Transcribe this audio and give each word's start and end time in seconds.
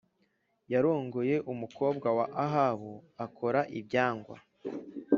yarongoye 0.73 1.35
umukobwa 1.51 2.07
wa 2.17 2.25
Ahabu 2.45 2.91
akora 3.25 3.59
ibyangwa 3.79 4.35